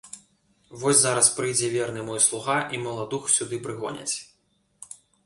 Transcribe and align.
Вось 0.83 1.01
зараз 1.01 1.27
прыйдзе 1.35 1.69
верны 1.75 2.01
мой 2.07 2.21
слуга, 2.29 2.55
і 2.79 2.79
маладух 2.87 3.29
сюды 3.35 3.61
прыгоняць. 3.69 4.15